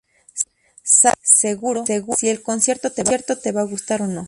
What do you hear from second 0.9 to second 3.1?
Sabes, seguro, si el concierto te